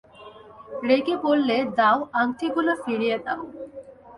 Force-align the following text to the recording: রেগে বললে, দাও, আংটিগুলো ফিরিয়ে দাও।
রেগে 0.83 1.15
বললে, 1.25 1.57
দাও, 1.77 1.97
আংটিগুলো 2.13 2.71
ফিরিয়ে 2.83 3.17
দাও। 3.25 3.41